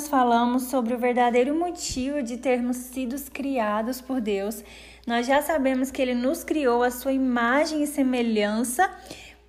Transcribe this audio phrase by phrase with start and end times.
[0.00, 4.64] nós falamos sobre o verdadeiro motivo de termos sido criados por Deus.
[5.06, 8.90] Nós já sabemos que Ele nos criou a sua imagem e semelhança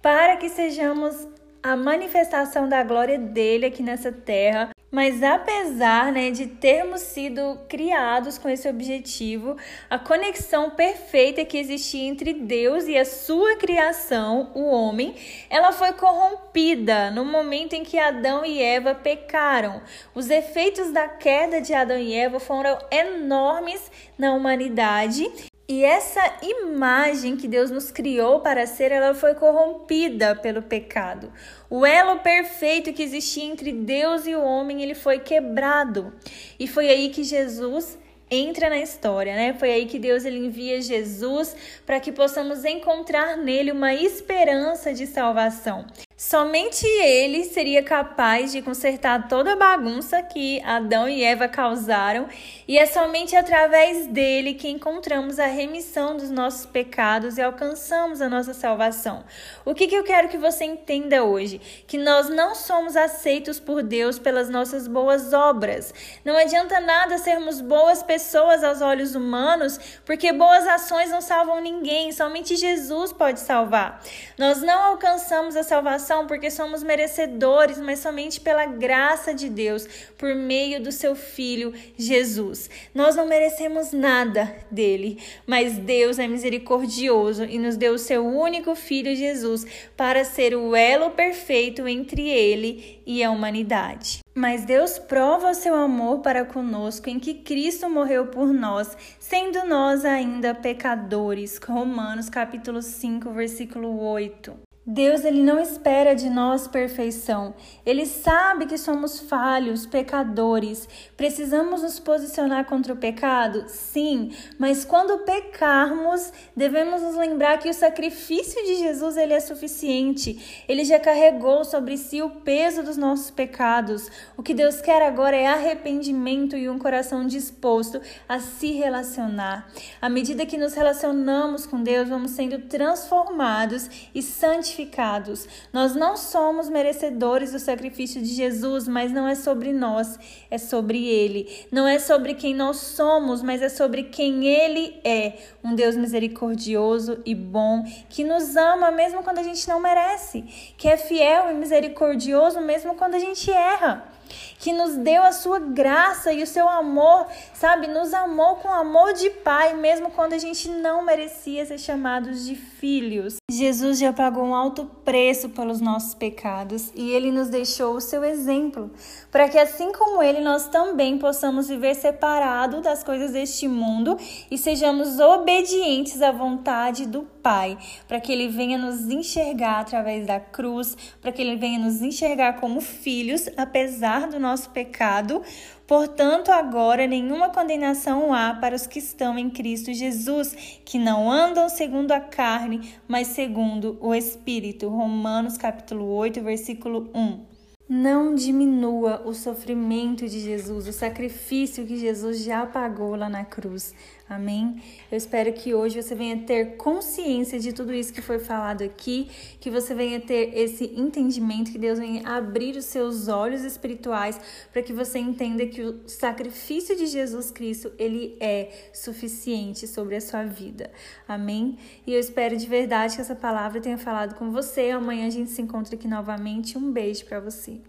[0.02, 1.26] para que sejamos
[1.64, 4.72] a manifestação da glória dele aqui nessa terra.
[4.92, 9.56] Mas apesar né, de termos sido criados com esse objetivo,
[9.90, 15.16] a conexão perfeita que existia entre Deus e a sua criação, o homem,
[15.50, 19.82] ela foi corrompida no momento em que Adão e Eva pecaram.
[20.14, 27.38] Os efeitos da queda de Adão e Eva foram enormes na humanidade e essa imagem
[27.38, 31.32] que Deus nos criou para ser, ela foi corrompida pelo pecado.
[31.70, 36.14] O elo perfeito que existia entre Deus e o homem, ele foi quebrado.
[36.60, 37.98] E foi aí que Jesus
[38.30, 39.54] entra na história, né?
[39.54, 45.08] Foi aí que Deus ele envia Jesus para que possamos encontrar nele uma esperança de
[45.08, 45.86] salvação.
[46.24, 52.30] Somente ele seria capaz de consertar toda a bagunça que Adão e Eva causaram,
[52.68, 58.30] e é somente através dele que encontramos a remissão dos nossos pecados e alcançamos a
[58.30, 59.26] nossa salvação.
[59.66, 61.60] O que, que eu quero que você entenda hoje?
[61.88, 65.92] Que nós não somos aceitos por Deus pelas nossas boas obras.
[66.24, 72.12] Não adianta nada sermos boas pessoas aos olhos humanos, porque boas ações não salvam ninguém,
[72.12, 74.00] somente Jesus pode salvar.
[74.38, 79.88] Nós não alcançamos a salvação salvação porque somos merecedores, mas somente pela graça de Deus,
[80.18, 82.70] por meio do seu Filho Jesus.
[82.94, 88.76] Nós não merecemos nada dele, mas Deus é misericordioso e nos deu o seu único
[88.76, 94.20] Filho Jesus para ser o elo perfeito entre ele e a humanidade.
[94.34, 99.66] Mas Deus prova o seu amor para conosco em que Cristo morreu por nós, sendo
[99.66, 101.58] nós ainda pecadores.
[101.58, 104.71] Romanos capítulo 5, versículo 8.
[104.86, 107.54] Deus ele não espera de nós perfeição.
[107.86, 110.90] Ele sabe que somos falhos, pecadores.
[111.16, 113.66] Precisamos nos posicionar contra o pecado?
[113.68, 120.64] Sim, mas quando pecarmos, devemos nos lembrar que o sacrifício de Jesus ele é suficiente.
[120.68, 124.10] Ele já carregou sobre si o peso dos nossos pecados.
[124.36, 129.72] O que Deus quer agora é arrependimento e um coração disposto a se relacionar.
[130.02, 135.48] À medida que nos relacionamos com Deus, vamos sendo transformados e santificados santificados.
[135.72, 140.18] Nós não somos merecedores do sacrifício de Jesus, mas não é sobre nós,
[140.50, 141.66] é sobre Ele.
[141.72, 145.38] Não é sobre quem nós somos, mas é sobre quem Ele é.
[145.64, 150.42] Um Deus misericordioso e bom, que nos ama mesmo quando a gente não merece,
[150.78, 154.11] que é fiel e misericordioso mesmo quando a gente erra
[154.60, 157.88] que nos deu a sua graça e o seu amor, sabe?
[157.88, 162.56] Nos amou com amor de pai, mesmo quando a gente não merecia ser chamados de
[162.56, 163.38] filhos.
[163.50, 168.24] Jesus já pagou um alto preço pelos nossos pecados e ele nos deixou o seu
[168.24, 168.92] exemplo,
[169.32, 174.18] para que assim como ele, nós também possamos viver separado das coisas deste mundo
[174.50, 177.76] e sejamos obedientes à vontade do Pai,
[178.08, 182.60] para que ele venha nos enxergar através da cruz, para que ele venha nos enxergar
[182.60, 185.42] como filhos, apesar do nosso pecado.
[185.86, 190.56] Portanto, agora nenhuma condenação há para os que estão em Cristo Jesus,
[190.86, 194.88] que não andam segundo a carne, mas segundo o Espírito.
[194.88, 197.51] Romanos capítulo 8, versículo 1.
[197.94, 203.94] Não diminua o sofrimento de Jesus, o sacrifício que Jesus já pagou lá na cruz.
[204.30, 204.82] Amém?
[205.12, 209.30] Eu espero que hoje você venha ter consciência de tudo isso que foi falado aqui,
[209.60, 214.40] que você venha ter esse entendimento, que Deus venha abrir os seus olhos espirituais
[214.72, 220.22] para que você entenda que o sacrifício de Jesus Cristo, ele é suficiente sobre a
[220.22, 220.90] sua vida.
[221.28, 221.78] Amém?
[222.08, 224.92] E eu espero de verdade que essa palavra tenha falado com você.
[224.92, 226.78] Amanhã a gente se encontra aqui novamente.
[226.78, 227.80] Um beijo para você.